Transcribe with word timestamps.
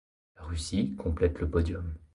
La 0.35 0.45
Russie 0.45 0.95
complète 0.95 1.37
le 1.41 1.47
podium. 1.47 1.93